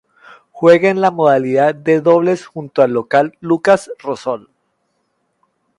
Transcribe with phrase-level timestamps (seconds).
[0.51, 4.49] Juega en la modalidad de dobles junto al local Lukáš Rosol.